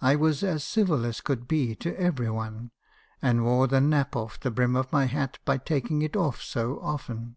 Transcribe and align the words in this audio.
I 0.00 0.16
was 0.16 0.42
as 0.42 0.64
civil 0.64 1.04
as 1.04 1.20
could 1.20 1.46
be 1.46 1.74
to 1.74 1.94
every 2.00 2.30
one; 2.30 2.70
and 3.20 3.44
wore 3.44 3.66
the 3.66 3.82
nap 3.82 4.16
off 4.16 4.40
the 4.40 4.50
brim 4.50 4.74
of 4.76 4.90
my 4.90 5.04
hat 5.04 5.38
by 5.44 5.58
taking 5.58 6.00
it 6.00 6.16
off 6.16 6.40
so 6.40 6.80
often. 6.80 7.36